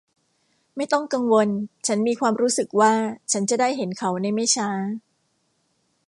[0.75, 1.49] ไม่ต้องกังวล
[1.87, 2.93] ฉันมีความรู้สึกว่า
[3.31, 4.69] ฉันจะได้เห็นเขาในไม่ช้า